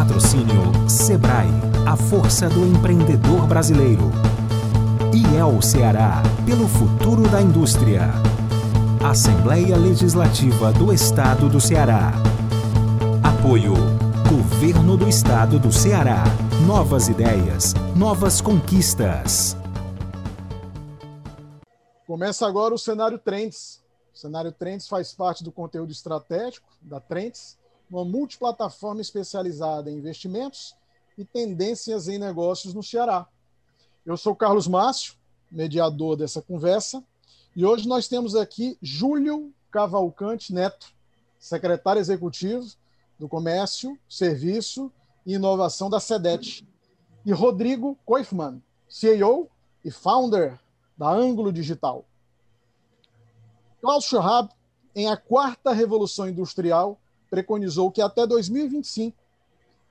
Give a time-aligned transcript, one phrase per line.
[0.00, 1.50] Patrocínio Sebrae,
[1.86, 4.10] a força do empreendedor brasileiro.
[5.12, 8.08] IEL Ceará, pelo futuro da indústria.
[9.04, 12.12] Assembleia Legislativa do Estado do Ceará.
[13.22, 13.74] Apoio.
[14.26, 16.24] Governo do Estado do Ceará.
[16.66, 19.54] Novas ideias, novas conquistas.
[22.06, 23.82] Começa agora o cenário Trends.
[24.14, 27.59] O cenário Trends faz parte do conteúdo estratégico da Trends,
[27.90, 30.74] uma multiplataforma especializada em investimentos
[31.18, 33.26] e tendências em negócios no Ceará.
[34.06, 35.14] Eu sou Carlos Márcio,
[35.50, 37.02] mediador dessa conversa,
[37.54, 40.92] e hoje nós temos aqui Júlio Cavalcante Neto,
[41.38, 42.64] secretário executivo
[43.18, 44.92] do Comércio, Serviço
[45.26, 46.66] e Inovação da SEDET,
[47.26, 49.50] e Rodrigo Koifman, CEO
[49.84, 50.58] e founder
[50.96, 52.04] da Ângulo Digital.
[53.80, 54.50] Klaus Schwab,
[54.94, 56.99] em A Quarta Revolução Industrial,
[57.30, 59.16] preconizou que até 2025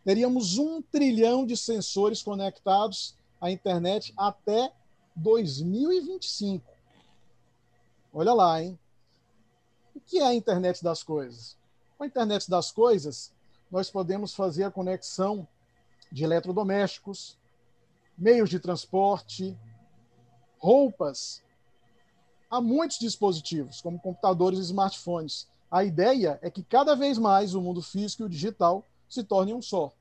[0.04, 4.72] teríamos um trilhão de sensores conectados à internet até
[5.16, 6.66] 2025.
[8.14, 8.78] Olha lá, hein?
[9.96, 11.58] O que é a internet das coisas?
[11.98, 13.32] Com a internet das coisas,
[13.72, 15.48] nós podemos fazer a conexão
[16.12, 17.38] de eletrodomésticos,
[18.18, 19.58] meios de transporte,
[20.58, 21.44] roupas.
[22.50, 25.48] Há muitos dispositivos, como computadores e smartphones.
[25.72, 29.54] A ideia é que cada vez mais o mundo físico e o digital se tornem
[29.54, 29.92] um só,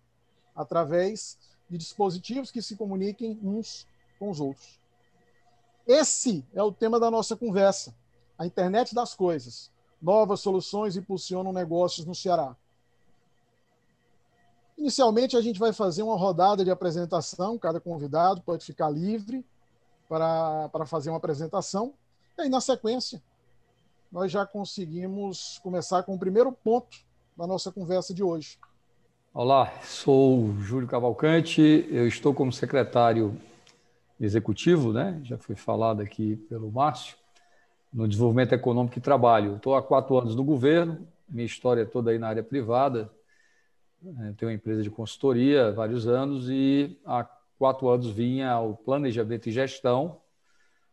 [0.55, 1.39] através
[1.69, 3.87] de dispositivos que se comuniquem uns
[4.19, 4.79] com os outros.
[5.87, 7.95] Esse é o tema da nossa conversa.
[8.39, 9.71] A internet das coisas.
[10.01, 12.55] Novas soluções impulsionam negócios no Ceará.
[14.77, 17.59] Inicialmente, a gente vai fazer uma rodada de apresentação.
[17.59, 19.45] Cada convidado pode ficar livre
[20.09, 21.93] para, para fazer uma apresentação.
[22.37, 23.21] E aí, na sequência,
[24.11, 26.97] nós já conseguimos começar com o primeiro ponto
[27.37, 28.59] da nossa conversa de hoje.
[29.33, 33.39] Olá, sou Júlio Cavalcante, eu estou como secretário
[34.19, 35.21] executivo, né?
[35.23, 37.17] já foi falado aqui pelo Márcio,
[37.93, 39.57] no desenvolvimento econômico e trabalho.
[39.57, 43.11] Estou há quatro anos no governo, minha história é toda aí na área privada.
[44.03, 44.35] Né?
[44.37, 47.25] Tenho uma empresa de consultoria há vários anos e há
[47.59, 50.21] quatro anos vinha ao planejamento e gestão,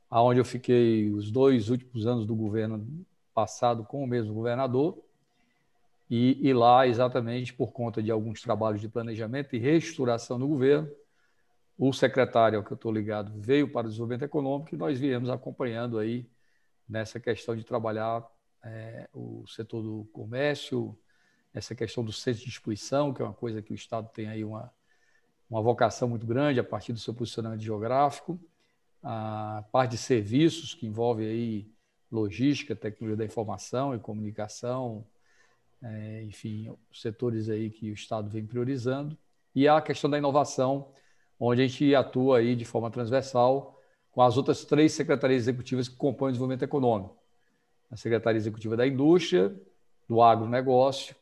[0.10, 2.86] aonde eu fiquei os dois últimos anos do governo
[3.36, 4.98] passado com o mesmo governador.
[6.10, 10.90] E, e lá, exatamente por conta de alguns trabalhos de planejamento e reestruturação do governo,
[11.78, 15.30] o secretário ao que eu estou ligado veio para o desenvolvimento econômico e nós viemos
[15.30, 16.30] acompanhando aí
[16.88, 18.26] nessa questão de trabalhar
[18.64, 20.98] é, o setor do comércio,
[21.54, 24.46] essa questão do centro de distribuição, que é uma coisa que o Estado tem aí
[24.46, 24.72] uma,
[25.50, 28.40] uma vocação muito grande a partir do seu posicionamento geográfico,
[29.04, 31.75] a parte de serviços, que envolve aí
[32.12, 35.06] logística, tecnologia da informação e comunicação,
[35.82, 39.18] é, enfim, setores aí que o Estado vem priorizando,
[39.54, 40.92] e a questão da inovação,
[41.40, 43.80] onde a gente atua aí de forma transversal
[44.12, 47.18] com as outras três secretarias executivas que compõem o desenvolvimento econômico.
[47.92, 49.54] A Secretaria Executiva da Indústria,
[50.08, 51.16] do Agronegócio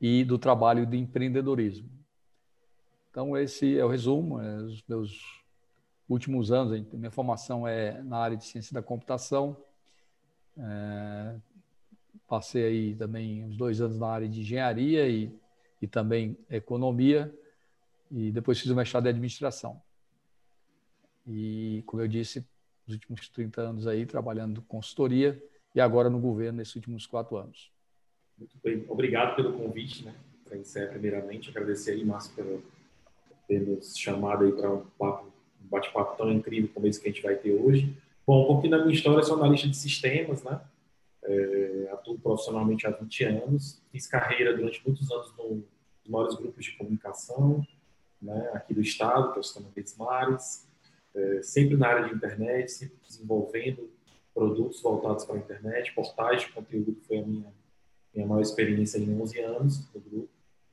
[0.00, 1.88] e do Trabalho e do Empreendedorismo.
[3.10, 4.40] Então, esse é o resumo.
[4.40, 5.42] É, os meus
[6.08, 9.56] últimos anos, minha formação é na área de ciência da computação.
[10.58, 11.36] É,
[12.26, 15.32] passei aí também uns dois anos na área de engenharia e,
[15.80, 17.32] e também economia
[18.10, 19.80] e depois fiz o mestrado em administração.
[21.26, 22.46] E, como eu disse,
[22.86, 25.42] nos últimos 30 anos aí trabalhando consultoria
[25.74, 27.70] e agora no governo nesses últimos quatro anos.
[28.38, 30.14] Muito bem, obrigado pelo convite, né?
[30.44, 32.62] Para iniciar, primeiramente, agradecer aí, Márcio, por
[33.46, 34.86] ter nos chamado aí para um
[35.60, 37.94] bate-papo tão incrível como esse que a gente vai ter hoje.
[38.28, 40.60] Bom, um pouquinho da minha história, sou analista de sistemas, né?
[41.24, 45.64] É, atuo profissionalmente há 20 anos, fiz carreira durante muitos anos nos
[46.06, 47.66] maiores grupos de comunicação,
[48.20, 50.68] né, aqui do estado, que é o Sistema Verdes Mares,
[51.14, 53.90] é, sempre na área de internet, sempre desenvolvendo
[54.34, 57.50] produtos voltados para a internet, portais de conteúdo foi a minha,
[58.14, 60.28] minha maior experiência em 11 anos do grupo.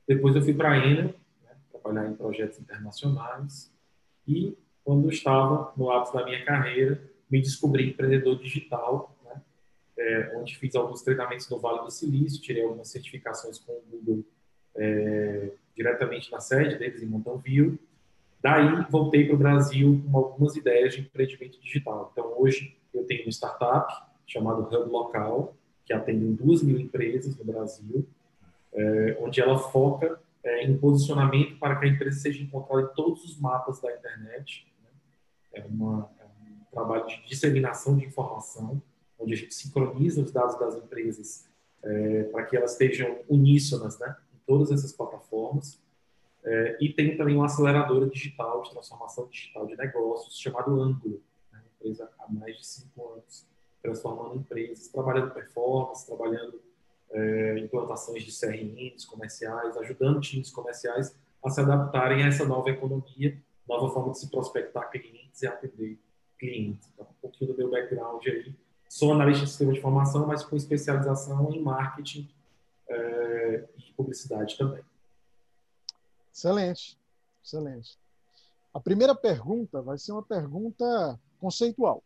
[0.06, 3.72] Depois eu fui para a Enel, né, trabalhar em projetos internacionais
[4.28, 4.54] e
[4.84, 9.42] quando eu estava no ápice da minha carreira, me descobri empreendedor digital, né,
[9.98, 14.24] é, onde fiz alguns treinamentos no Vale do Silício, tirei algumas certificações com o Google
[14.74, 17.78] é, diretamente na sede deles em Montanville.
[18.42, 22.10] Daí voltei para o Brasil com algumas ideias de empreendimento digital.
[22.12, 23.92] Então hoje eu tenho uma startup
[24.26, 25.54] chamada Hub Local,
[25.84, 28.06] que atende duas mil empresas no Brasil,
[28.72, 33.24] é, onde ela foca é, em posicionamento para que a empresa seja encontrada em todos
[33.24, 34.66] os mapas da internet.
[34.82, 34.90] Né?
[35.54, 36.10] É, uma,
[36.76, 38.82] trabalho de disseminação de informação,
[39.18, 41.46] onde a gente sincroniza os dados das empresas
[41.82, 44.14] é, para que elas estejam uníssonas, né?
[44.46, 45.80] todas essas plataformas.
[46.44, 51.20] É, e tem também uma aceleradora digital de transformação digital de negócios chamado Ângulo,
[51.50, 51.60] né?
[51.74, 53.46] empresa há mais de cinco anos
[53.82, 56.60] transformando empresas, trabalhando performance, trabalhando
[57.10, 63.40] é, implantações de CRMs comerciais, ajudando times comerciais a se adaptarem a essa nova economia,
[63.66, 65.98] nova forma de se prospectar clientes e atender
[66.38, 66.88] clientes.
[66.92, 68.54] Então, um pouquinho do meu background aí.
[68.88, 72.28] Sou analista de sistema de informação, mas com especialização em marketing
[72.88, 74.82] é, e publicidade também.
[76.32, 76.98] Excelente,
[77.44, 77.98] excelente.
[78.72, 82.02] A primeira pergunta vai ser uma pergunta conceitual.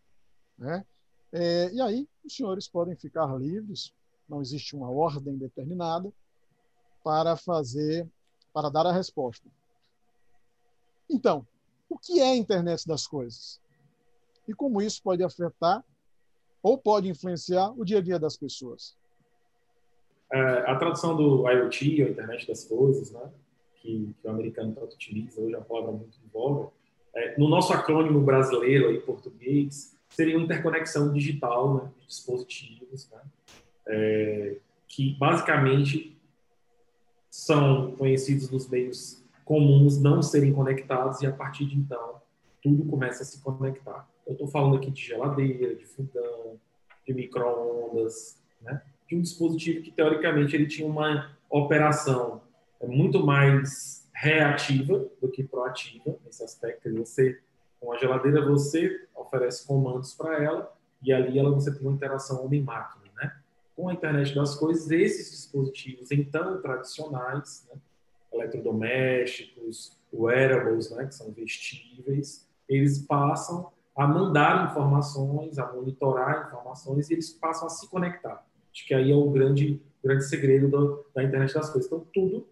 [0.56, 0.84] Né?
[1.32, 3.92] É, e aí, os senhores podem ficar livres,
[4.28, 6.12] não existe uma ordem determinada,
[7.02, 8.08] para fazer,
[8.52, 9.48] para dar a resposta.
[11.08, 11.46] Então,
[11.88, 13.60] o que é a internet das coisas?
[14.50, 15.84] E como isso pode afetar
[16.60, 18.96] ou pode influenciar o dia a dia das pessoas?
[20.32, 23.30] É, a tradução do IoT, a internet das coisas, né,
[23.76, 26.68] que, que o americano tanto utiliza, hoje é palavra muito em voga,
[27.14, 33.20] é, no nosso acrônimo brasileiro, aí, português, seria uma interconexão digital né, de dispositivos, né,
[33.86, 34.56] é,
[34.88, 36.18] que basicamente
[37.30, 42.20] são conhecidos nos meios comuns não serem conectados e a partir de então
[42.62, 44.08] tudo começa a se conectar.
[44.30, 46.56] Eu estou falando aqui de geladeira, de fogão,
[47.04, 48.80] de microondas, né?
[49.08, 52.40] de um dispositivo que teoricamente ele tinha uma operação
[52.80, 56.94] muito mais reativa do que proativa nesse aspecto.
[56.94, 57.40] Você
[57.80, 60.72] com a geladeira você oferece comandos para ela
[61.02, 63.36] e ali ela você tem uma interação homem-máquina, né?
[63.74, 67.80] Com a internet das coisas, esses dispositivos então tradicionais, né?
[68.32, 71.06] eletrodomésticos, wearables, né?
[71.06, 77.70] Que são vestíveis, eles passam a mandar informações, a monitorar informações e eles passam a
[77.70, 78.42] se conectar.
[78.72, 81.86] Acho que aí é o grande grande segredo do, da internet das coisas.
[81.86, 82.46] Então tudo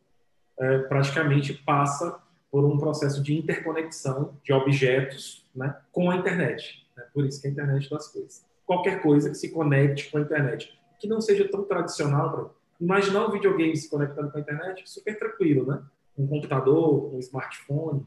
[0.59, 6.87] é, praticamente passa por um processo de interconexão de objetos né, com a internet.
[6.95, 7.05] Né?
[7.15, 8.45] Por isso que é a internet das coisas.
[8.67, 12.31] Qualquer coisa que se conecte com a internet, que não seja tão tradicional.
[12.31, 12.51] Pra...
[12.79, 15.83] Imaginar um videogame se conectando com a internet, super tranquilo, né?
[16.19, 18.05] Um computador, um smartphone,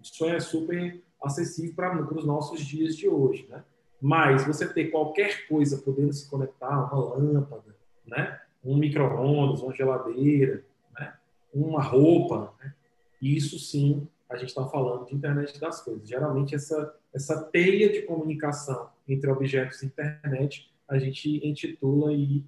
[0.00, 3.64] isso é super acessível para os nossos dias de hoje, né?
[4.00, 7.74] Mas você ter qualquer coisa podendo se conectar, uma lâmpada,
[8.06, 8.40] né?
[8.62, 10.64] Um micro-ondas, uma geladeira,
[10.98, 11.14] né?
[11.52, 12.74] uma roupa, né?
[13.20, 16.06] Isso sim, a gente está falando de internet das coisas.
[16.06, 22.44] Geralmente, essa, essa teia de comunicação entre objetos e internet, a gente intitula e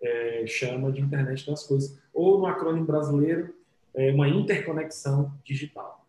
[0.00, 1.98] é, chama de internet das coisas.
[2.12, 3.54] Ou, no acrônimo brasileiro,
[3.94, 6.06] é uma interconexão digital.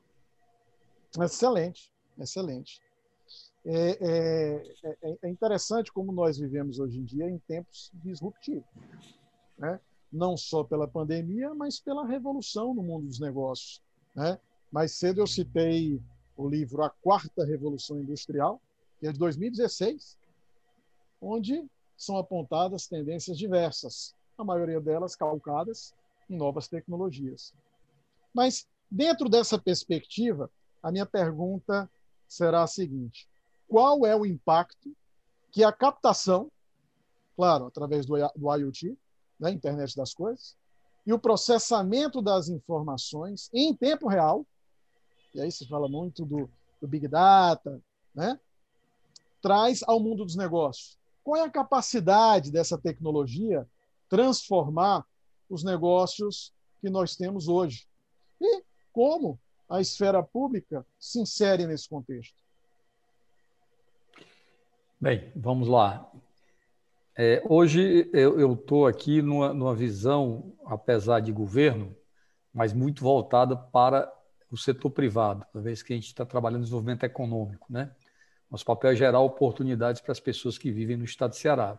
[1.19, 1.91] Excelente,
[2.23, 2.81] excelente.
[3.65, 8.65] É, é, é, é, interessante como nós vivemos hoje em dia em tempos disruptivos.
[9.57, 9.79] Né?
[10.11, 13.81] Não só pela pandemia, mas pela revolução no mundo dos negócios.
[14.15, 14.39] Né?
[14.71, 16.01] Mais cedo eu citei
[16.37, 18.61] o livro A Quarta Revolução Industrial,
[18.99, 20.17] que é de 2016,
[21.21, 21.65] onde
[21.97, 25.93] são apontadas tendências diversas, a maioria delas calcadas
[26.29, 27.53] em novas tecnologias.
[28.33, 30.49] Mas, dentro dessa perspectiva,
[30.81, 31.89] a minha pergunta
[32.29, 33.27] será a seguinte:
[33.67, 34.95] qual é o impacto
[35.51, 36.51] que a captação,
[37.35, 38.97] claro, através do, do IoT,
[39.39, 40.55] da né, internet das coisas,
[41.05, 44.45] e o processamento das informações em tempo real,
[45.33, 46.49] e aí se fala muito do,
[46.79, 47.81] do Big Data,
[48.13, 48.39] né?
[49.41, 50.97] traz ao mundo dos negócios.
[51.23, 53.67] Qual é a capacidade dessa tecnologia
[54.09, 55.05] transformar
[55.49, 57.87] os negócios que nós temos hoje?
[58.41, 59.39] E como
[59.69, 62.35] a esfera pública se insere nesse contexto?
[64.99, 66.11] Bem, vamos lá.
[67.15, 71.95] É, hoje eu estou aqui numa, numa visão, apesar de governo,
[72.53, 74.11] mas muito voltada para
[74.51, 77.67] o setor privado, uma vez que a gente está trabalhando no desenvolvimento econômico.
[77.69, 77.91] Né?
[78.49, 81.77] Nosso papel é gerar oportunidades para as pessoas que vivem no estado de Ceará.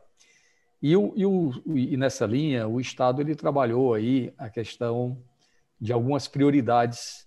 [0.80, 5.23] E, o, e, o, e nessa linha, o Estado ele trabalhou aí a questão
[5.78, 7.26] de algumas prioridades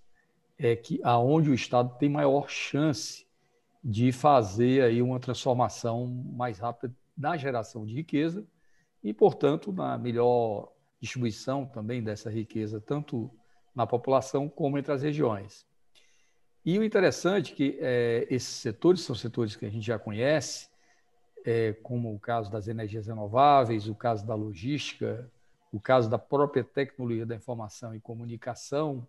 [0.58, 3.26] é, que aonde o Estado tem maior chance
[3.82, 8.46] de fazer aí uma transformação mais rápida na geração de riqueza
[9.02, 13.30] e, portanto, na melhor distribuição também dessa riqueza, tanto
[13.74, 15.66] na população como entre as regiões.
[16.64, 20.68] E o interessante é que é, esses setores são setores que a gente já conhece,
[21.44, 25.30] é, como o caso das energias renováveis, o caso da logística,
[25.70, 29.06] o caso da própria tecnologia da informação e comunicação,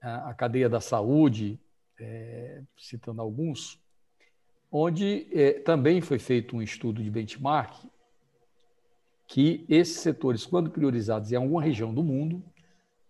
[0.00, 1.60] a, cadeia da saúde,
[1.98, 3.80] é, citando alguns,
[4.70, 7.84] onde é, também foi feito um estudo de benchmark
[9.26, 12.42] que esses setores, quando priorizados em alguma região do mundo,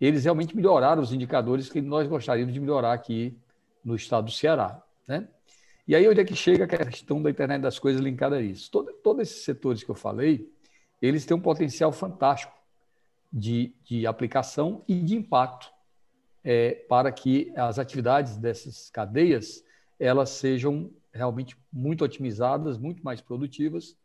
[0.00, 3.36] eles realmente melhoraram os indicadores que nós gostaríamos de melhorar aqui
[3.84, 4.82] no estado do Ceará.
[5.06, 5.28] Né?
[5.86, 8.70] E aí, onde é que chega a questão da internet das coisas linkada a isso?
[8.70, 10.50] Todo, todos esses setores que eu falei,
[11.00, 12.52] eles têm um potencial fantástico
[13.32, 15.70] de, de aplicação e de impacto
[16.44, 19.64] é, para que as atividades dessas cadeias
[19.98, 23.96] elas sejam realmente muito otimizadas, muito mais produtivas,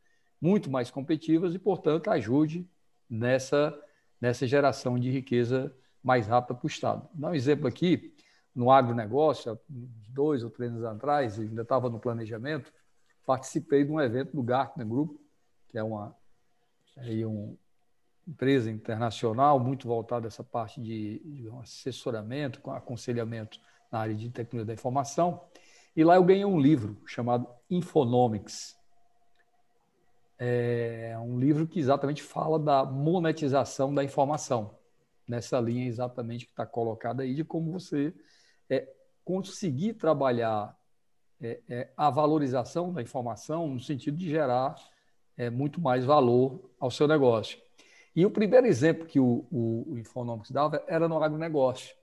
[0.41, 2.67] muito mais competitivas e, portanto, ajude
[3.09, 3.77] nessa,
[4.19, 5.73] nessa geração de riqueza
[6.03, 7.07] mais rápida para o Estado.
[7.13, 8.13] Dá um exemplo aqui,
[8.53, 12.71] no agronegócio, dois ou três anos atrás, ainda estava no planejamento,
[13.25, 15.17] participei de um evento do Gartner Group,
[15.67, 16.15] que é uma,
[16.97, 17.55] é uma
[18.27, 23.59] empresa internacional muito voltada a essa parte de, de assessoramento, aconselhamento
[23.91, 25.41] na área de tecnologia da informação.
[25.95, 28.75] E lá eu ganhei um livro chamado Infonomics.
[30.37, 34.77] É um livro que exatamente fala da monetização da informação,
[35.27, 38.13] nessa linha exatamente que está colocada aí, de como você
[38.69, 38.85] é,
[39.23, 40.75] conseguir trabalhar
[41.41, 44.75] é, é, a valorização da informação no sentido de gerar
[45.37, 47.64] é, muito mais valor ao seu negócio.
[48.15, 51.95] E o primeiro exemplo que o, o, o Infonomics dava era no agronegócio.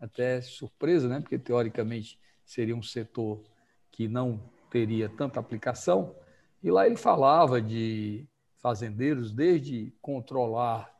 [0.00, 1.20] Até surpresa, né?
[1.20, 3.40] porque teoricamente seria um setor
[3.92, 6.16] que não teria tanta aplicação.
[6.62, 10.92] E lá ele falava de fazendeiros, desde controlar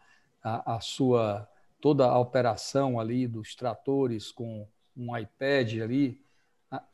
[0.43, 1.49] a, a sua
[1.81, 6.23] toda a operação ali dos tratores com um iPad ali,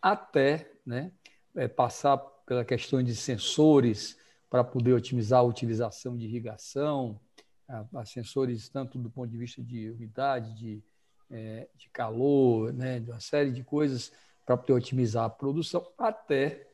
[0.00, 1.10] até né,
[1.56, 4.16] é, passar pela questão de sensores
[4.48, 7.20] para poder otimizar a utilização de irrigação,
[7.68, 10.82] a, sensores tanto do ponto de vista de umidade, de,
[11.30, 14.12] é, de calor, né, de uma série de coisas
[14.44, 16.68] para poder otimizar a produção, até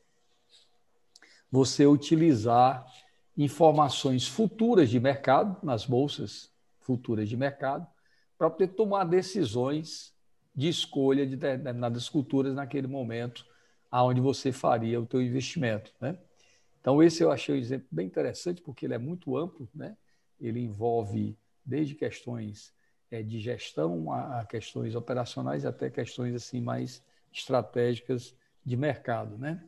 [1.50, 2.86] você utilizar
[3.36, 7.86] informações futuras de mercado, nas bolsas futuras de mercado,
[8.36, 10.12] para poder tomar decisões
[10.54, 13.46] de escolha de determinadas culturas naquele momento
[13.90, 16.18] aonde você faria o teu investimento, né?
[16.80, 19.96] Então esse eu achei um exemplo bem interessante porque ele é muito amplo, né?
[20.42, 22.74] Ele envolve desde questões
[23.10, 28.34] é, de gestão a, a, questões operacionais até questões assim mais estratégicas
[28.64, 29.62] de mercado, né?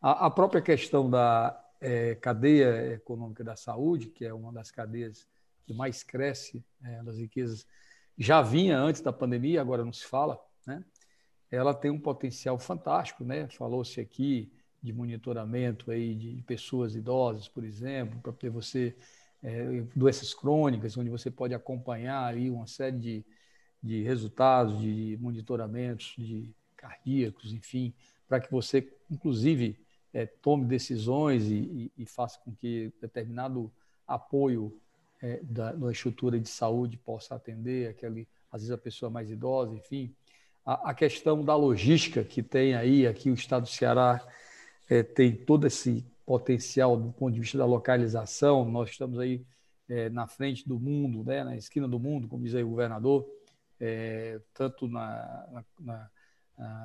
[0.00, 5.26] A, a própria questão da é, cadeia econômica da saúde, que é uma das cadeias
[5.64, 7.66] que mais cresce é, das riquezas
[8.16, 10.84] já vinha antes da pandemia, agora não se fala, né?
[11.50, 13.48] Ela tem um potencial fantástico, né?
[13.48, 18.94] Falou-se aqui de monitoramento aí de pessoas idosas, por exemplo, para ter você
[19.42, 23.24] é, doenças crônicas, onde você pode acompanhar aí uma série de,
[23.82, 27.92] de resultados, de monitoramentos de cardíacos, enfim,
[28.28, 29.78] para que você, inclusive,
[30.12, 33.70] é, tome decisões e, e, e, faça com que determinado
[34.06, 34.76] apoio
[35.20, 39.74] é, da, da estrutura de saúde possa atender aquele, às vezes a pessoa mais idosa,
[39.74, 40.14] enfim.
[40.64, 44.26] A, a questão da logística que tem aí, aqui o estado do Ceará
[44.88, 49.44] é, tem todo esse potencial do ponto de vista da localização, nós estamos aí
[49.88, 53.26] é, na frente do mundo, né, na esquina do mundo, como diz aí o governador,
[53.80, 56.10] é, tanto na, na,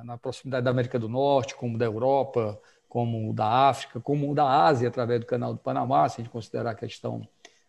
[0.04, 4.88] na, proximidade da América do Norte, como da Europa, como da África, como da Ásia,
[4.88, 7.26] através do canal do Panamá, se a gente considerar a questão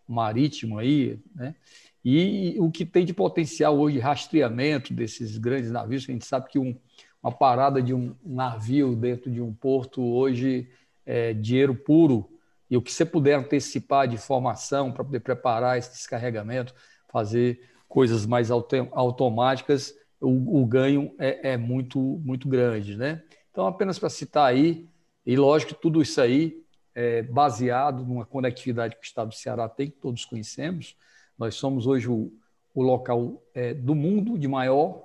[0.07, 1.55] marítimo aí, né?
[2.03, 6.47] E o que tem de potencial hoje de rastreamento desses grandes navios, a gente sabe
[6.49, 6.77] que um,
[7.25, 10.69] uma parada de um navio dentro de um porto hoje
[11.03, 12.29] é dinheiro puro,
[12.69, 16.75] e o que você puder antecipar de informação para poder preparar esse descarregamento,
[17.09, 22.95] fazer coisas mais auto automáticas, o, o ganho é, é, muito, muito grande.
[22.95, 23.23] Né?
[23.49, 24.87] Então, apenas para citar aí,
[25.25, 26.63] e lógico que tudo isso aí
[26.93, 30.95] é, baseado numa conectividade que o Estado do Ceará tem, que todos conhecemos.
[31.39, 32.31] Nós somos hoje o,
[32.71, 35.03] o local é, do mundo de maior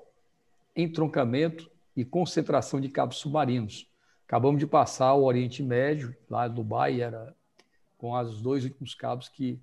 [0.77, 1.71] entroncamento
[2.01, 3.87] e concentração de cabos submarinos.
[4.27, 7.35] Acabamos de passar o Oriente Médio, lá em Dubai, era
[7.99, 9.61] com os dois últimos cabos que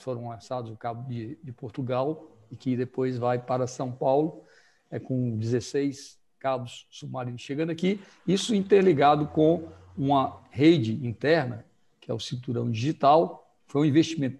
[0.00, 4.42] foram lançados, o cabo de, de Portugal, e que depois vai para São Paulo,
[4.90, 11.64] é, com 16 cabos submarinos chegando aqui, isso interligado com uma rede interna,
[12.00, 14.38] que é o cinturão digital, foi um investimento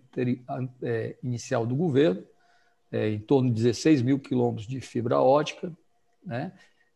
[0.83, 2.25] é, inicial do governo,
[2.91, 5.73] é, em torno de 16 mil quilômetros de fibra ótica,
[6.25, 6.53] né,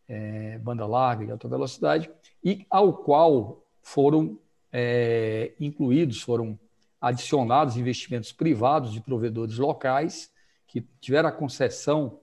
[0.08, 2.10] é, banda larga e alta velocidade,
[2.42, 4.38] e ao qual foram
[4.72, 6.58] é, incluídos, foram
[7.00, 10.32] adicionados investimentos privados de provedores locais
[10.66, 12.18] que tiveram a concessão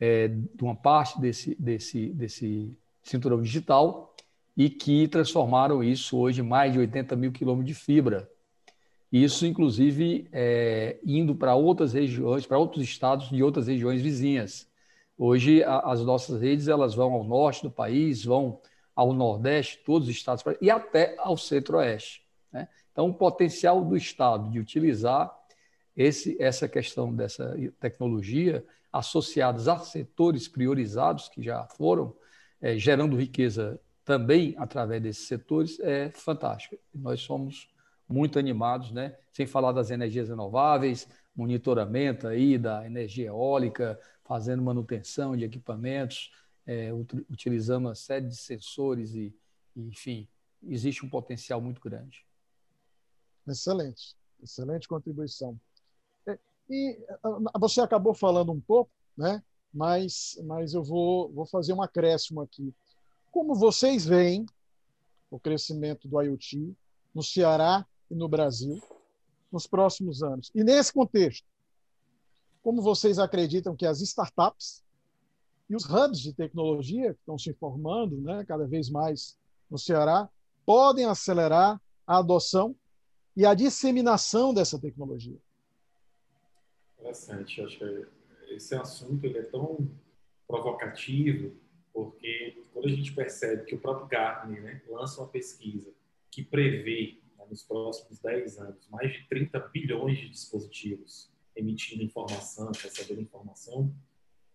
[0.00, 4.14] é, de uma parte desse, desse, desse cinturão digital
[4.56, 8.28] e que transformaram isso hoje em mais de 80 mil quilômetros de fibra.
[9.10, 14.68] Isso, inclusive, é, indo para outras regiões, para outros estados de outras regiões vizinhas.
[15.16, 18.60] Hoje, a, as nossas redes elas vão ao norte do país, vão
[18.94, 22.22] ao nordeste, todos os estados, e até ao centro-oeste.
[22.52, 22.68] Né?
[22.92, 25.32] Então, o potencial do Estado de utilizar
[25.96, 32.14] esse, essa questão dessa tecnologia associadas a setores priorizados que já foram
[32.60, 36.78] é, gerando riqueza também através desses setores é fantástica.
[36.94, 37.68] Nós somos
[38.08, 39.16] muito animados, né?
[39.32, 46.32] Sem falar das energias renováveis, monitoramento aí da energia eólica, fazendo manutenção de equipamentos,
[46.66, 46.92] é,
[47.30, 49.34] utilizando uma série de sensores e,
[49.76, 50.26] enfim,
[50.62, 52.26] existe um potencial muito grande.
[53.46, 55.58] Excelente, excelente contribuição.
[56.26, 56.38] É,
[56.70, 56.98] e
[57.58, 59.42] você acabou falando um pouco, né?
[59.72, 62.72] Mas, mas eu vou, vou fazer um acréscimo aqui.
[63.30, 64.46] Como vocês veem
[65.30, 66.74] o crescimento do IoT
[67.12, 68.80] no Ceará e no Brasil
[69.50, 70.50] nos próximos anos?
[70.54, 71.44] E nesse contexto,
[72.64, 74.82] como vocês acreditam que as startups
[75.68, 79.38] e os hubs de tecnologia que estão se formando né, cada vez mais
[79.70, 80.30] no Ceará
[80.64, 82.74] podem acelerar a adoção
[83.36, 85.36] e a disseminação dessa tecnologia?
[86.98, 87.60] Interessante.
[87.60, 88.06] Acho que
[88.54, 89.86] esse assunto ele é tão
[90.48, 91.54] provocativo
[91.92, 95.92] porque quando a gente percebe que o próprio Gartner né, lança uma pesquisa
[96.30, 102.70] que prevê né, nos próximos 10 anos mais de 30 bilhões de dispositivos emitindo informação,
[102.72, 103.92] recebendo informação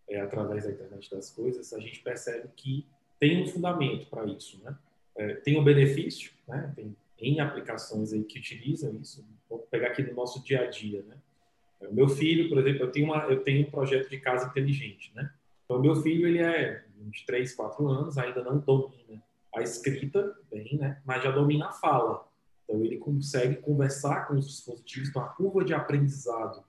[0.09, 2.85] é, através da internet das coisas, a gente percebe que
[3.19, 4.75] tem um fundamento para isso, né?
[5.15, 6.73] É, tem um benefício, né?
[6.75, 9.25] Tem em aplicações aí que utilizam isso.
[9.49, 11.17] Vou pegar aqui no nosso dia a dia, né?
[11.81, 14.47] É, o meu filho, por exemplo, eu tenho uma, eu tenho um projeto de casa
[14.47, 15.31] inteligente, né?
[15.65, 19.21] Então, meu filho ele é de 3, 4 anos, ainda não domina
[19.53, 21.01] a escrita bem, né?
[21.05, 22.27] Mas já domina a fala.
[22.63, 26.63] Então, ele consegue conversar com os dispositivos, então a curva de aprendizado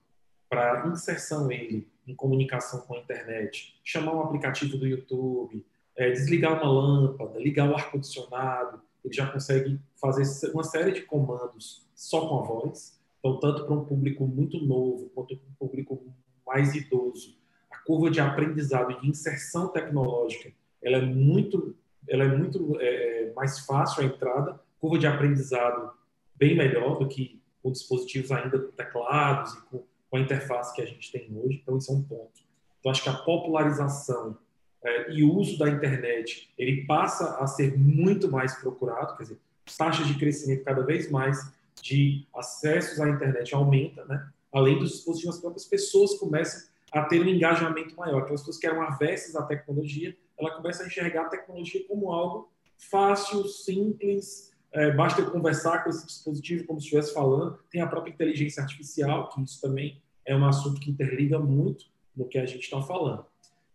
[0.51, 6.61] para inserção ele em comunicação com a internet, chamar um aplicativo do YouTube, é, desligar
[6.61, 12.39] uma lâmpada, ligar o ar-condicionado, ele já consegue fazer uma série de comandos só com
[12.39, 12.99] a voz.
[13.19, 16.03] Então, tanto para um público muito novo quanto para um público
[16.45, 17.37] mais idoso,
[17.71, 21.77] a curva de aprendizado e de inserção tecnológica ela é muito,
[22.09, 25.91] ela é muito é, mais fácil a entrada, curva de aprendizado
[26.35, 30.81] bem melhor do que com dispositivos ainda com teclados e com com a interface que
[30.81, 31.61] a gente tem hoje.
[31.63, 32.41] Então, isso é um ponto.
[32.79, 34.37] Então, acho que a popularização
[34.83, 39.39] é, e uso da internet ele passa a ser muito mais procurado, quer dizer,
[39.77, 44.27] taxas de crescimento cada vez mais de acessos à internet aumenta, né?
[44.51, 48.23] Além dos dispositivos, as próprias pessoas começam a ter um engajamento maior.
[48.23, 52.51] Aquelas pessoas que eram avessas à tecnologia, ela começa a enxergar a tecnologia como algo
[52.77, 57.59] fácil, simples, é, basta eu conversar com esse dispositivo como se estivesse falando.
[57.69, 62.27] Tem a própria inteligência artificial, que isso também é um assunto que interliga muito no
[62.27, 63.25] que a gente está falando.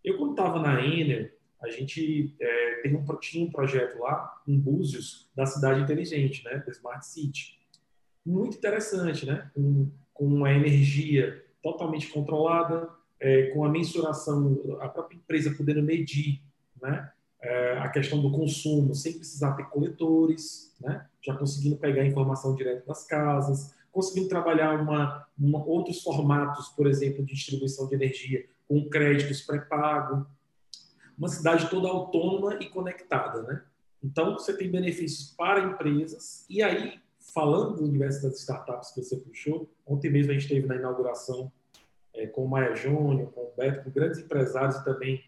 [0.02, 1.28] Eu, quando estava na Enel,
[1.62, 6.62] a gente é, tem um, tinha um projeto lá, em Búzios, da cidade inteligente, né,
[6.64, 7.58] da Smart City.
[8.24, 9.50] Muito interessante, né?
[9.54, 16.40] Com, com uma energia totalmente controlada, é, com a mensuração, a própria empresa podendo medir
[16.80, 21.06] né, é, a questão do consumo sem precisar ter coletores, né?
[21.20, 27.24] já conseguindo pegar informação direto das casas, conseguindo trabalhar uma, uma, outros formatos, por exemplo,
[27.24, 30.26] de distribuição de energia com créditos pré-pago.
[31.16, 33.42] Uma cidade toda autônoma e conectada.
[33.42, 33.62] Né?
[34.02, 36.44] Então, você tem benefícios para empresas.
[36.48, 40.66] E aí, falando do universo das startups que você puxou, ontem mesmo a gente teve
[40.66, 41.50] na inauguração
[42.14, 45.22] é, com o Maia Júnior, com o Beto, com grandes empresários e também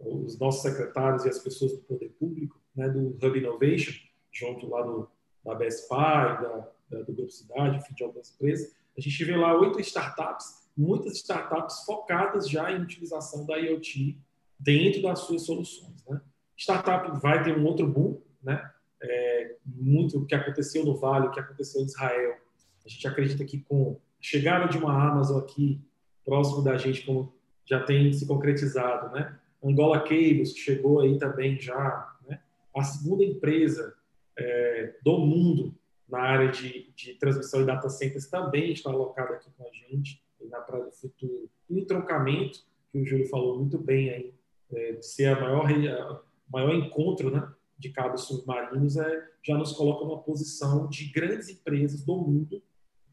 [0.00, 3.92] os nossos secretários e as pessoas do poder público, né, do Hub Innovation,
[4.32, 5.08] junto lá do,
[5.44, 9.36] da Best Buy, da, da, do Grupo Cidade, enfim, de algumas empresas, a gente vê
[9.36, 14.18] lá oito startups, muitas startups focadas já em utilização da IoT
[14.58, 16.04] dentro das suas soluções.
[16.06, 16.20] Né?
[16.56, 18.70] Startup vai ter um outro boom, né?
[19.02, 22.36] É, muito o que aconteceu no Vale, o que aconteceu em Israel.
[22.84, 25.80] A gente acredita que com a chegada de uma Amazon aqui
[26.22, 27.32] próximo da gente, como
[27.64, 29.39] já tem se concretizado, né?
[29.62, 32.40] Angola Cables, que chegou aí também já, né?
[32.74, 33.94] a segunda empresa
[34.38, 35.74] é, do mundo
[36.08, 40.22] na área de, de transmissão e data centers também está alocada aqui com a gente,
[40.48, 41.48] na Praia do Futuro.
[41.68, 44.34] E o trocamento, que o Júlio falou muito bem aí,
[44.72, 50.04] é, de ser a maior, maior encontro né, de cabos submarinos, é, já nos coloca
[50.04, 52.62] numa posição de grandes empresas do mundo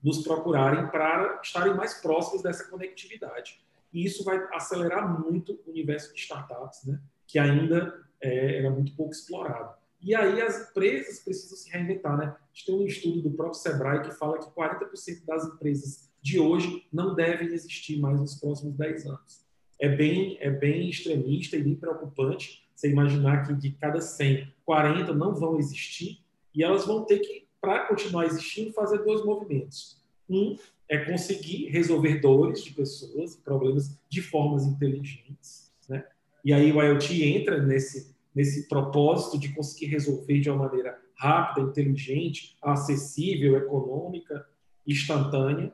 [0.04, 3.60] nos procurarem para estarem mais próximos dessa conectividade.
[3.98, 7.02] E isso vai acelerar muito o universo de startups, né?
[7.26, 9.74] que ainda é, era muito pouco explorado.
[10.00, 12.26] E aí as empresas precisam se reinventar, né?
[12.26, 16.40] A gente tem um estudo do próprio Sebrae que fala que 40% das empresas de
[16.40, 19.44] hoje não devem existir mais nos próximos 10 anos.
[19.82, 25.12] É bem, é bem extremista e bem preocupante você imaginar que de cada 100, 40
[25.16, 30.00] não vão existir e elas vão ter que, para continuar existindo, fazer dois movimentos.
[30.30, 30.56] Um
[30.90, 36.06] é conseguir resolver dores de pessoas, problemas de formas inteligentes, né?
[36.44, 41.68] E aí o IoT entra nesse nesse propósito de conseguir resolver de uma maneira rápida,
[41.68, 44.46] inteligente, acessível, econômica,
[44.86, 45.74] instantânea.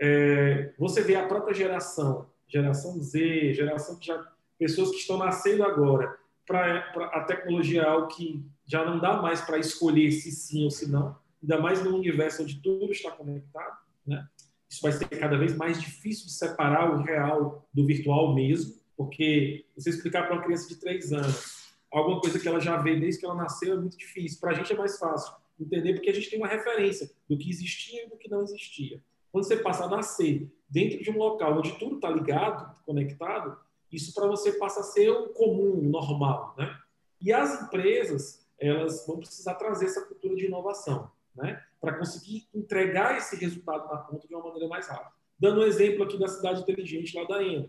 [0.00, 5.62] É, você vê a própria geração, geração Z, geração que já pessoas que estão nascendo
[5.62, 10.64] agora, para a tecnologia é algo que já não dá mais para escolher se sim
[10.64, 14.26] ou se não, ainda mais no universo onde tudo está conectado, né?
[14.72, 19.66] Isso vai ser cada vez mais difícil de separar o real do virtual mesmo, porque
[19.76, 23.20] você explicar para uma criança de três anos alguma coisa que ela já vê desde
[23.20, 24.40] que ela nasceu é muito difícil.
[24.40, 27.50] Para a gente é mais fácil entender porque a gente tem uma referência do que
[27.50, 28.98] existia e do que não existia.
[29.30, 33.58] Quando você passa a nascer dentro de um local onde tudo está ligado, conectado,
[33.92, 36.74] isso para você passa a ser o comum, o normal, né?
[37.20, 41.62] E as empresas, elas vão precisar trazer essa cultura de inovação, né?
[41.80, 45.12] Para conseguir entregar esse resultado na ponta de uma maneira mais rápida.
[45.38, 47.68] Dando um exemplo aqui da cidade inteligente lá da ENA.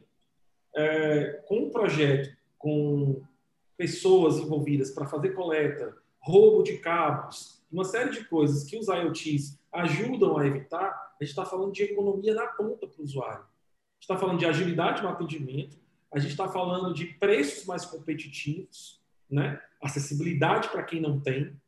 [0.76, 3.21] É, com um projeto com
[3.78, 9.60] pessoas envolvidas para fazer coleta, roubo de cabos, uma série de coisas que os IoTs
[9.71, 13.41] ajudam a evitar, a gente está falando de economia na ponta para o usuário.
[13.41, 15.78] A gente está falando de agilidade no atendimento,
[16.12, 19.60] a gente está falando de preços mais competitivos, né?
[19.82, 21.60] acessibilidade para quem não tem.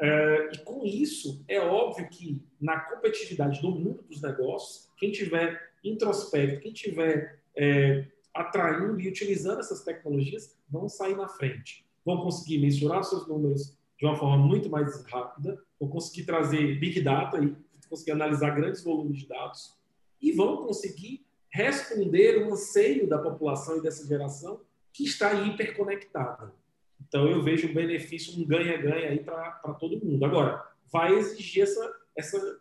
[0.00, 5.70] É, e com isso, é óbvio que na competitividade do mundo dos negócios, quem tiver
[5.82, 11.86] introspecto, quem tiver é, atraindo e utilizando essas tecnologias vão sair na frente.
[12.04, 17.00] Vão conseguir mensurar seus números de uma forma muito mais rápida, vão conseguir trazer big
[17.00, 17.56] data e
[17.88, 19.76] conseguir analisar grandes volumes de dados
[20.20, 24.60] e vão conseguir responder o anseio da população e dessa geração
[24.92, 26.52] que está hiperconectada.
[27.00, 30.24] Então eu vejo um benefício, um ganha-ganha aí para todo mundo.
[30.24, 32.58] Agora, vai exigir essa essa,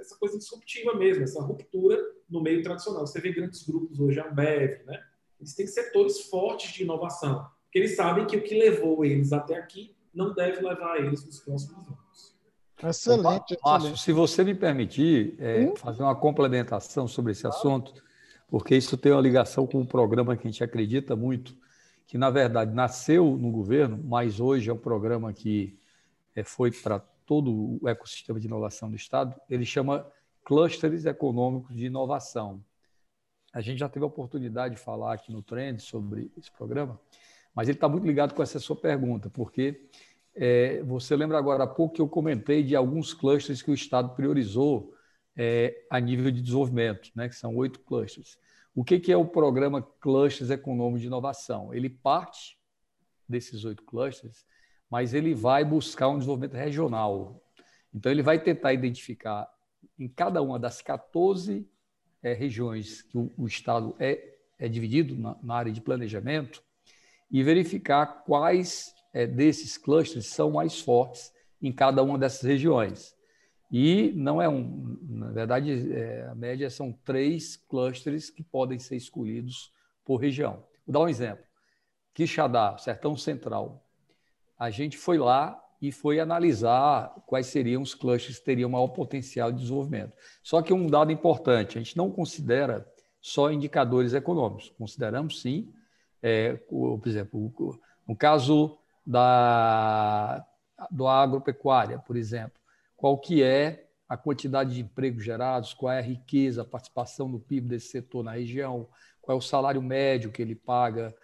[0.00, 3.06] essa coisa disruptiva mesmo, essa ruptura no meio tradicional.
[3.06, 5.02] Você vê grandes grupos hoje, a Ambev, né?
[5.38, 9.56] Eles têm setores fortes de inovação, porque eles sabem que o que levou eles até
[9.56, 12.34] aqui não deve levar eles nos próximos anos.
[12.82, 13.58] Excelente.
[13.62, 15.76] Márcio, se você me permitir é, hum?
[15.76, 17.56] fazer uma complementação sobre esse claro.
[17.56, 17.94] assunto,
[18.48, 21.54] porque isso tem uma ligação com um programa que a gente acredita muito,
[22.06, 25.78] que na verdade nasceu no governo, mas hoje é um programa que
[26.34, 30.06] é, foi para todo o ecossistema de inovação do Estado, ele chama
[30.44, 32.62] clusters econômicos de inovação.
[33.52, 37.00] A gente já teve a oportunidade de falar aqui no Trend sobre esse programa,
[37.54, 39.88] mas ele está muito ligado com essa sua pergunta, porque
[40.34, 44.10] é, você lembra agora há pouco que eu comentei de alguns clusters que o Estado
[44.10, 44.92] priorizou
[45.36, 48.36] é, a nível de desenvolvimento, né, que são oito clusters.
[48.74, 51.72] O que, que é o programa Clusters Econômicos de Inovação?
[51.72, 52.58] Ele parte
[53.28, 54.44] desses oito clusters
[54.94, 57.42] mas ele vai buscar um desenvolvimento regional.
[57.92, 59.52] Então, ele vai tentar identificar
[59.98, 61.68] em cada uma das 14
[62.22, 66.62] é, regiões que o, o Estado é, é dividido na, na, área de planejamento
[67.28, 73.16] e verificar quais é, desses clusters são mais fortes em cada uma dessas regiões.
[73.76, 78.94] E não é um, na verdade, é, a média são três clusters que podem ser
[78.94, 79.72] escolhidos
[80.04, 80.62] por região.
[80.86, 81.44] Vou dar um exemplo.
[82.14, 83.84] Quixadá, Sertão Central,
[84.56, 89.50] a gente foi lá e foi analisar quais seriam os clusters que teriam maior potencial
[89.50, 90.12] de desenvolvimento.
[90.40, 92.88] Só que um dado importante, a gente não considera
[93.20, 95.74] só indicadores econômicos, consideramos sim,
[96.22, 97.52] é, por exemplo,
[98.06, 100.46] no caso da
[100.92, 102.63] do agropecuária, por exemplo,
[103.04, 107.38] qual que é a quantidade de empregos gerados, qual é a riqueza, a participação do
[107.38, 108.88] PIB desse setor na região,
[109.20, 111.14] qual é o salário médio que ele paga,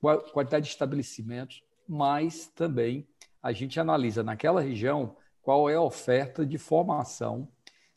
[0.00, 3.06] qual a quantidade de estabelecimentos mas também
[3.42, 7.46] a gente analisa naquela região qual é a oferta de formação,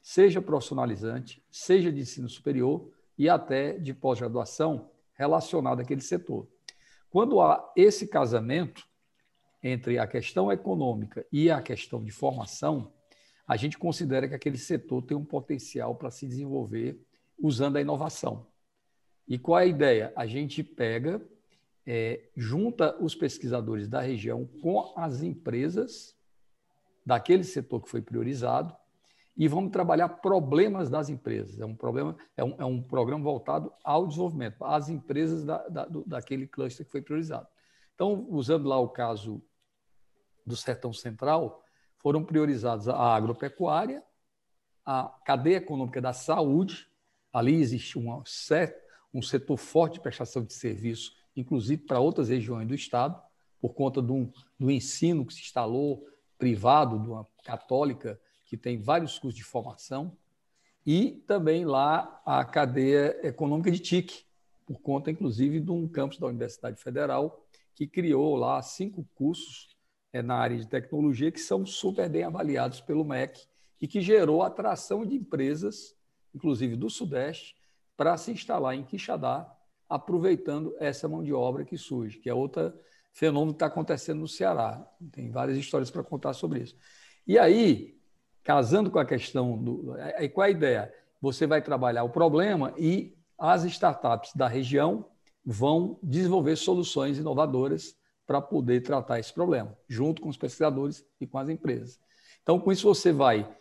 [0.02, 6.46] seja profissionalizante, seja de ensino superior e até de pós-graduação relacionada àquele setor.
[7.10, 8.86] Quando há esse casamento
[9.64, 12.92] entre a questão econômica e a questão de formação,
[13.50, 17.04] a gente considera que aquele setor tem um potencial para se desenvolver
[17.42, 18.46] usando a inovação.
[19.28, 20.14] E qual é a ideia?
[20.16, 21.20] A gente pega
[21.84, 26.16] é, junta os pesquisadores da região com as empresas
[27.04, 28.76] daquele setor que foi priorizado
[29.36, 31.60] e vamos trabalhar problemas das empresas.
[31.60, 35.86] É um problema, é um, é um programa voltado ao desenvolvimento, às empresas da, da,
[35.86, 37.48] do, daquele cluster que foi priorizado.
[37.96, 39.42] Então, usando lá o caso
[40.46, 41.64] do Sertão Central
[42.00, 44.04] foram priorizados a agropecuária,
[44.86, 46.88] a cadeia econômica da saúde,
[47.32, 53.22] ali existe um setor forte de prestação de serviço, inclusive para outras regiões do Estado,
[53.62, 56.08] por conta do, do ensino que se instalou
[56.38, 60.18] privado, de uma católica, que tem vários cursos de formação,
[60.86, 64.26] e também lá a cadeia econômica de TIC,
[64.66, 69.78] por conta, inclusive, de um campus da Universidade Federal, que criou lá cinco cursos
[70.14, 73.46] na área de tecnologia que são super bem avaliados pelo MEC
[73.80, 75.96] e que gerou atração de empresas,
[76.34, 77.56] inclusive do Sudeste,
[77.96, 79.50] para se instalar em Quixadá,
[79.88, 82.74] aproveitando essa mão de obra que surge, que é outro
[83.14, 84.86] fenômeno que está acontecendo no Ceará.
[85.12, 86.76] Tem várias histórias para contar sobre isso.
[87.28, 88.00] E aí,
[88.44, 89.94] casando com a questão do.
[90.16, 90.94] Aí qual é a ideia?
[91.22, 95.06] Você vai trabalhar o problema e as startups da região
[95.46, 97.99] vão desenvolver soluções inovadoras
[98.30, 102.00] para poder tratar esse problema, junto com os pesquisadores e com as empresas.
[102.44, 103.52] Então, com isso, você vai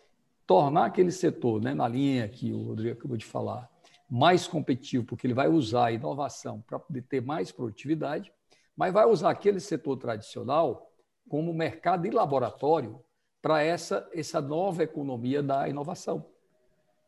[0.45, 3.67] tornar aquele setor, né, na linha que o Rodrigo acabou de falar,
[4.07, 8.31] mais competitivo, porque ele vai usar a inovação para poder ter mais produtividade,
[8.77, 10.93] mas vai usar aquele setor tradicional
[11.27, 13.03] como mercado e laboratório
[13.41, 16.23] para essa, essa nova economia da inovação.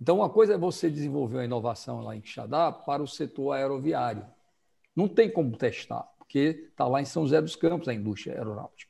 [0.01, 4.25] Então, uma coisa é você desenvolver uma inovação lá em Quixadá para o setor aeroviário.
[4.95, 8.89] Não tem como testar porque está lá em São José dos Campos a indústria aeronáutica.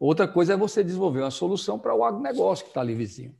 [0.00, 3.36] Outra coisa é você desenvolver uma solução para o agronegócio que está ali vizinho.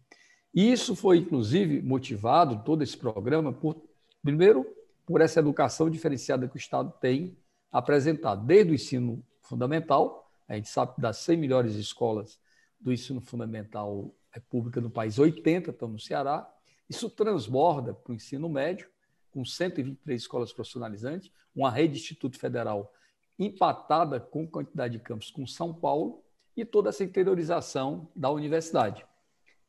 [0.54, 3.82] E isso foi, inclusive, motivado, todo esse programa, por,
[4.22, 4.66] primeiro,
[5.06, 7.34] por essa educação diferenciada que o Estado tem
[7.72, 12.38] apresentado, desde o ensino fundamental, a gente sabe que das 100 melhores escolas
[12.78, 16.46] do ensino fundamental é pública no país, 80 estão no Ceará,
[16.86, 18.90] isso transborda para o ensino médio,
[19.30, 22.92] com 123 escolas profissionalizantes, uma rede de Instituto Federal
[23.38, 26.22] empatada com quantidade de campos com São Paulo
[26.56, 29.04] e toda essa interiorização da universidade.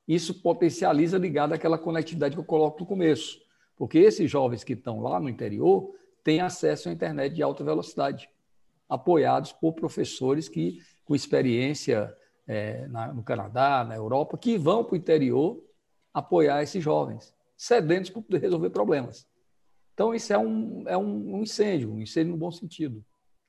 [0.08, 3.40] Isso potencializa ligado àquela conectividade que eu coloco no começo,
[3.76, 8.30] porque esses jovens que estão lá no interior têm acesso à internet de alta velocidade,
[8.88, 12.16] apoiados por professores que com experiência
[12.48, 15.64] é, na, no Canadá, na Europa, que vão para o interior
[16.14, 19.28] apoiar esses jovens, sedentos para poder resolver problemas.
[19.94, 23.04] Então, isso é um, é um incêndio, um incêndio no bom sentido.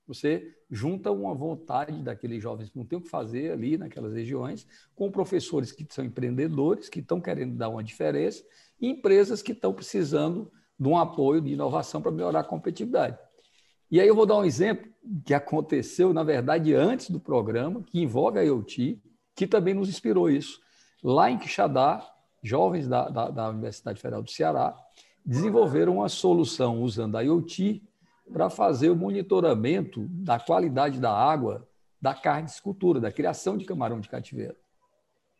[0.06, 4.66] Você junta uma vontade daqueles jovens que não têm o que fazer ali naquelas regiões,
[4.94, 8.44] com professores que são empreendedores, que estão querendo dar uma diferença,
[8.80, 13.18] e empresas que estão precisando de um apoio de inovação para melhorar a competitividade.
[13.90, 14.92] E aí eu vou dar um exemplo
[15.24, 19.00] que aconteceu, na verdade, antes do programa, que envolve a IoT,
[19.34, 20.60] que também nos inspirou isso.
[21.02, 22.04] Lá em Quixadá,
[22.42, 24.76] jovens da, da, da Universidade Federal do Ceará
[25.24, 27.82] desenvolveram uma solução usando a IoT
[28.32, 31.66] para fazer o monitoramento da qualidade da água
[32.00, 34.56] da carne de escultura, da criação de camarão de cativeiro.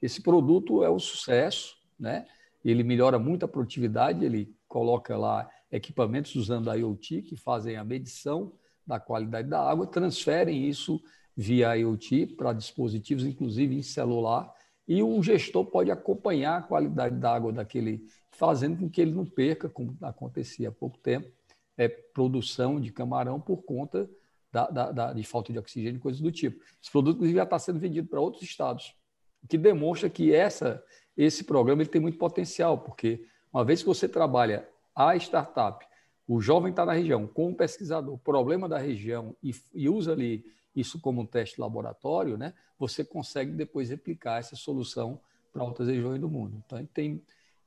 [0.00, 2.26] Esse produto é um sucesso, né?
[2.64, 7.84] ele melhora muito a produtividade, ele coloca lá equipamentos usando a IoT que fazem a
[7.84, 8.52] medição
[8.86, 11.02] da qualidade da água, transferem isso
[11.36, 14.50] via IoT para dispositivos, inclusive em celular,
[14.86, 19.24] e o gestor pode acompanhar a qualidade da água daquele, fazendo com que ele não
[19.24, 21.30] perca, como acontecia há pouco tempo,
[21.76, 24.08] é, produção de camarão por conta
[24.52, 26.62] da, da, da, de falta de oxigênio e coisas do tipo.
[26.80, 28.94] Esse produto, inclusive, já está sendo vendido para outros estados,
[29.42, 30.82] o que demonstra que essa,
[31.16, 35.84] esse programa ele tem muito potencial, porque uma vez que você trabalha a startup,
[36.26, 40.44] o jovem está na região com um pesquisador, problema da região, e, e usa ali
[40.74, 45.20] isso como um teste laboratório, né, você consegue depois replicar essa solução
[45.52, 46.60] para outras regiões do mundo.
[46.64, 47.22] Então, tem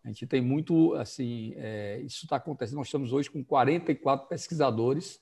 [0.07, 2.77] a gente tem muito, assim, é, isso está acontecendo.
[2.77, 5.19] Nós estamos hoje com 44 pesquisadores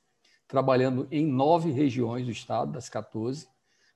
[0.47, 3.47] trabalhando em nove regiões do estado, das 14,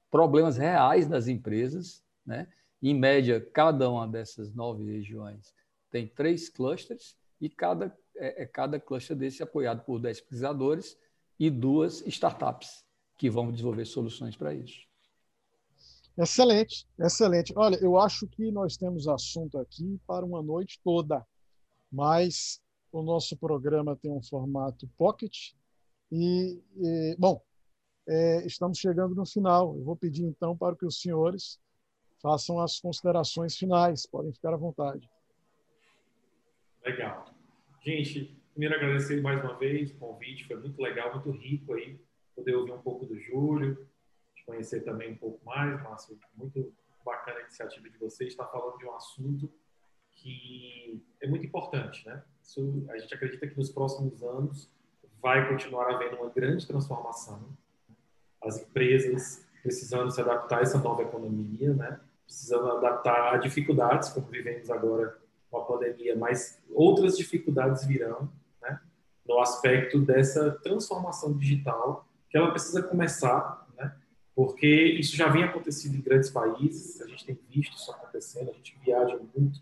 [0.10, 2.48] problemas reais das empresas, né?
[2.82, 5.54] Em média, cada uma dessas nove regiões
[5.92, 10.98] tem três clusters e cada, é, é cada cluster desse é apoiado por 10 pesquisadores
[11.40, 12.84] e duas startups
[13.16, 14.89] que vão desenvolver soluções para isso.
[16.22, 17.54] Excelente, excelente.
[17.56, 21.26] Olha, eu acho que nós temos assunto aqui para uma noite toda,
[21.90, 25.54] mas o nosso programa tem um formato pocket
[26.12, 27.42] e, e bom,
[28.06, 29.78] é, estamos chegando no final.
[29.78, 31.58] Eu vou pedir então para que os senhores
[32.22, 34.06] façam as considerações finais.
[34.06, 35.10] Podem ficar à vontade.
[36.84, 37.34] Legal.
[37.82, 41.98] Gente, primeiro agradecer mais uma vez o convite, foi muito legal, muito rico aí,
[42.36, 43.88] poder ouvir um pouco do Júlio,
[44.50, 46.18] conhecer também um pouco mais, Márcio.
[46.36, 46.74] Muito
[47.06, 48.32] bacana a iniciativa de vocês.
[48.32, 49.52] Está falando de um assunto
[50.16, 52.24] que é muito importante, né?
[52.42, 54.70] Isso, a gente acredita que nos próximos anos
[55.22, 57.56] vai continuar havendo uma grande transformação.
[58.42, 62.00] As empresas precisando se adaptar a essa nova economia, né?
[62.26, 65.18] precisando adaptar a dificuldades, como vivemos agora
[65.50, 68.32] com a pandemia, mas outras dificuldades virão
[68.62, 68.80] né?
[69.28, 73.59] no aspecto dessa transformação digital, que ela precisa começar?
[74.40, 78.54] Porque isso já vem acontecendo em grandes países, a gente tem visto isso acontecendo, a
[78.54, 79.62] gente viaja muito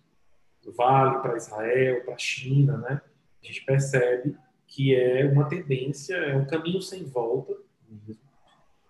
[0.63, 3.01] do Vale para Israel, para a China, né?
[3.41, 4.37] a gente percebe
[4.67, 7.57] que é uma tendência, é um caminho sem volta
[7.89, 8.21] mesmo.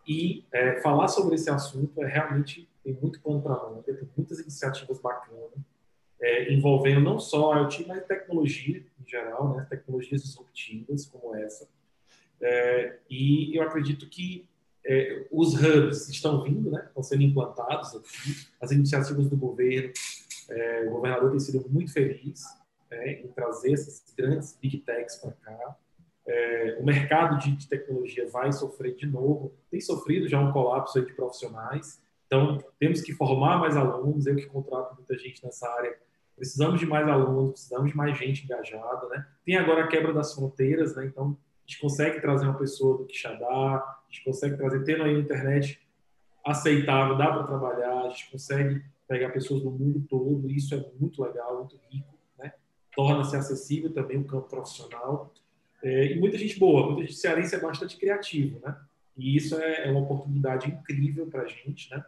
[0.05, 4.41] E é, falar sobre esse assunto é realmente tem muito pano para manga, tem muitas
[4.41, 5.51] iniciativas bacanas
[6.19, 9.65] é, envolvendo não só a IoT, mas tecnologia em geral, né?
[9.69, 11.65] tecnologias disruptivas como essa.
[12.41, 14.45] É, e eu acredito que
[14.87, 16.85] é, os hubs estão vindo, né?
[16.87, 19.91] estão sendo implantados aqui, as iniciativas do governo,
[20.49, 22.45] é, o governador tem sido muito feliz
[22.89, 25.75] é, em trazer essas grandes big techs para cá.
[26.25, 31.01] É, o mercado de, de, tecnologia vai sofrer de novo, tem sofrido já um colapso
[31.05, 35.97] de profissionais, então temos que formar mais alunos, eu que contrato muita gente nessa área,
[36.35, 39.25] precisamos de mais alunos, precisamos de mais gente engajada, né?
[39.45, 41.05] Tem agora a quebra das fronteiras, né?
[41.05, 45.15] Então a gente consegue trazer uma pessoa do Quixadá, a gente consegue trazer, tendo aí
[45.15, 45.79] a internet
[46.45, 51.21] aceitável, dá para trabalhar, a gente consegue pegar pessoas do mundo todo, isso é muito
[51.21, 52.17] legal, muito rico
[52.97, 55.31] torna-se acessível também o campo profissional.
[55.83, 58.75] É, e muita gente boa, muita gente cearense é bastante criativo, né?
[59.15, 62.03] E isso é, é uma oportunidade incrível para a gente, né?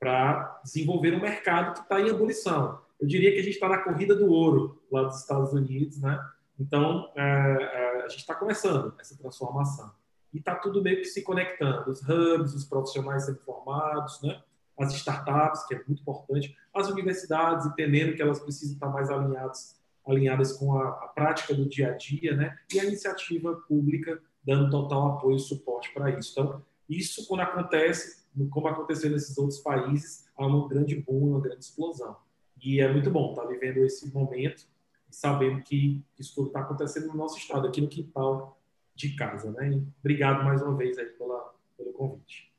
[0.00, 2.80] Para desenvolver um mercado que está em ebulição.
[3.00, 6.20] Eu diria que a gente está na corrida do ouro lá dos Estados Unidos, né?
[6.58, 9.92] Então, é, é, a gente está começando essa transformação.
[10.34, 11.90] E está tudo meio que se conectando.
[11.90, 14.42] Os hubs, os profissionais sendo formados, né?
[14.78, 19.82] as startups, que é muito importante, as universidades entendendo que elas precisam estar mais alinhadas
[20.06, 22.58] alinhadas com a, a, prática do dia a dia, né?
[22.70, 26.32] E a iniciativa pública dando total apoio e suporte para isso.
[26.32, 31.64] Então, isso quando acontece, como aconteceu nesses outros países, há um grande boom, uma grande
[31.64, 32.18] explosão.
[32.62, 34.66] E é muito bom estar tá vivendo esse momento
[35.10, 38.60] e sabendo que isso tudo está acontecendo no nosso estado, aqui no quintal
[38.94, 39.70] de casa, né?
[39.70, 42.52] E obrigado mais uma vez aí pela, pelo convite.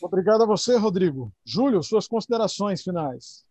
[0.00, 1.32] Obrigado a você, Rodrigo.
[1.44, 3.44] Júlio, suas considerações finais.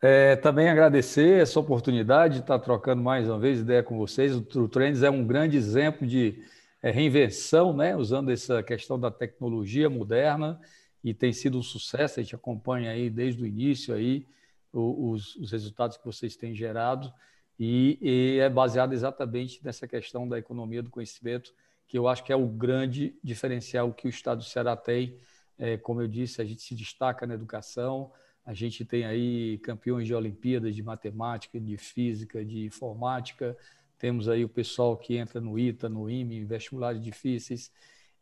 [0.00, 4.34] É, também agradecer essa oportunidade de estar trocando mais uma vez ideia com vocês.
[4.34, 6.42] O True Trends é um grande exemplo de
[6.82, 7.94] é, reinvenção, né?
[7.96, 10.60] usando essa questão da tecnologia moderna
[11.04, 12.18] e tem sido um sucesso.
[12.18, 14.26] A gente acompanha aí desde o início aí
[14.72, 17.12] os, os resultados que vocês têm gerado
[17.58, 21.54] e, e, é baseado exatamente nessa questão da economia do conhecimento,
[21.86, 25.18] que eu acho que é o grande diferencial que o Estado do Ceará tem.
[25.58, 28.10] É, como eu disse, a gente se destaca na educação,
[28.44, 33.56] a gente tem aí campeões de Olimpíadas de matemática, de física, de informática.
[33.98, 37.70] Temos aí o pessoal que entra no ITA, no IME, em vestibulares difíceis.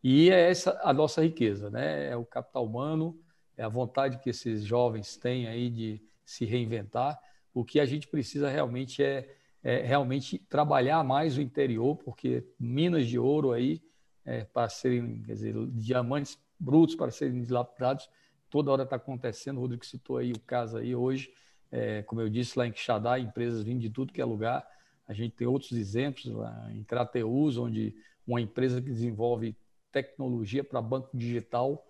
[0.02, 2.08] E é essa a nossa riqueza, né?
[2.08, 3.18] É o capital humano,
[3.56, 7.18] é a vontade que esses jovens têm aí de se reinventar.
[7.52, 9.28] O que a gente precisa realmente é,
[9.62, 13.82] é realmente trabalhar mais o interior, porque minas de ouro aí
[14.24, 18.08] é, para serem, quer dizer, diamantes brutos para serem dilapidados,
[18.50, 19.58] toda hora está acontecendo.
[19.58, 21.32] O Rodrigo citou aí o caso aí hoje,
[21.72, 24.66] é, como eu disse, lá em Quixadá, empresas vindo de tudo que é lugar.
[25.08, 27.94] A gente tem outros exemplos lá em Crateus, onde
[28.26, 29.56] uma empresa que desenvolve
[29.90, 31.84] tecnologia para banco digital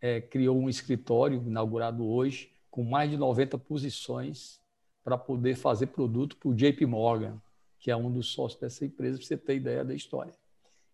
[0.00, 4.61] é, criou um escritório inaugurado hoje com mais de 90 posições
[5.02, 7.40] para poder fazer produto para o JP Morgan,
[7.78, 10.32] que é um dos sócios dessa empresa, para você ter ideia da história.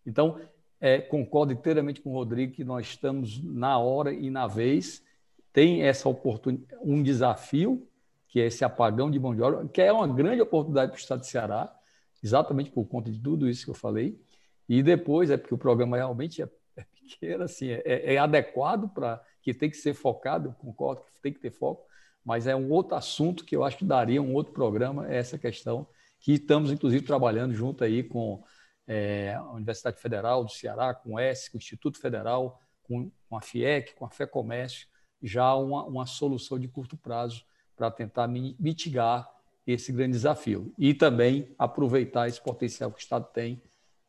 [0.05, 0.39] Então,
[0.79, 5.03] é, concordo inteiramente com o Rodrigo que nós estamos na hora e na vez
[5.51, 7.87] tem essa oportunidade, um desafio,
[8.27, 10.99] que é esse apagão de mão de obra, que é uma grande oportunidade para o
[10.99, 11.75] Estado de Ceará,
[12.23, 14.19] exatamente por conta de tudo isso que eu falei.
[14.67, 19.21] E depois, é porque o programa realmente é, é pequeno, assim, é, é adequado para
[19.41, 21.88] que tem que ser focado, concordo que tem que ter foco,
[22.29, 25.35] mas é um outro assunto que eu acho que daria um outro programa, é essa
[25.35, 25.87] questão,
[26.19, 28.43] que estamos, inclusive, trabalhando junto aí com
[28.85, 33.35] é, a Universidade Federal do Ceará, com o ES, com o Instituto Federal, com, com
[33.35, 34.87] a FIEC, com a FEComércio,
[35.23, 37.43] já uma, uma solução de curto prazo
[37.75, 39.27] para tentar mitigar
[39.65, 43.59] esse grande desafio e também aproveitar esse potencial que o Estado tem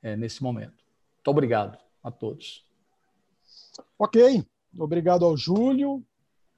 [0.02, 0.84] é, nesse momento.
[1.16, 2.66] Muito obrigado a todos.
[3.98, 4.44] Ok,
[4.78, 6.04] obrigado ao Júlio,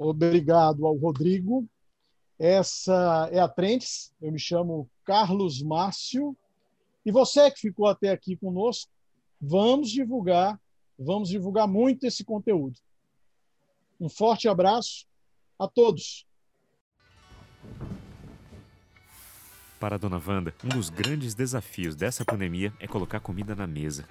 [0.03, 1.67] obrigado ao Rodrigo.
[2.39, 6.37] Essa é a Trentes, eu me chamo Carlos Márcio.
[7.05, 8.91] E você que ficou até aqui conosco,
[9.41, 10.61] vamos divulgar,
[10.99, 12.79] vamos divulgar muito esse conteúdo.
[14.01, 15.07] Um forte abraço
[15.59, 16.27] a todos.
[19.79, 24.09] Para a dona Wanda, um dos grandes desafios dessa pandemia é colocar comida na mesa.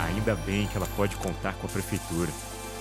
[0.00, 2.30] Ainda bem que ela pode contar com a prefeitura.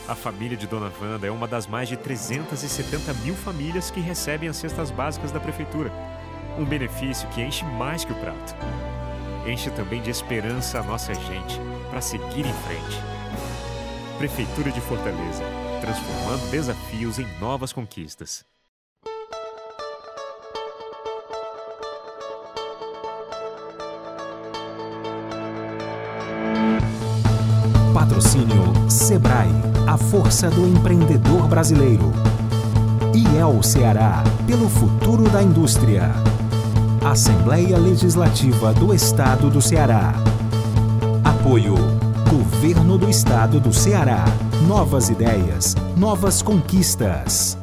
[0.07, 4.47] A família de Dona Wanda é uma das mais de 370 mil famílias que recebem
[4.47, 5.91] as cestas básicas da Prefeitura.
[6.57, 8.55] Um benefício que enche mais que o prato.
[9.47, 13.01] Enche também de esperança a nossa gente para seguir em frente.
[14.17, 15.43] Prefeitura de Fortaleza
[15.81, 18.43] transformando desafios em novas conquistas.
[27.93, 29.51] Patrocínio Sebrae,
[29.85, 32.13] a força do empreendedor brasileiro.
[33.13, 36.11] IEL Ceará, pelo futuro da indústria.
[37.03, 40.13] Assembleia Legislativa do Estado do Ceará.
[41.25, 41.75] Apoio
[42.29, 44.23] Governo do Estado do Ceará.
[44.65, 47.57] Novas ideias, novas conquistas.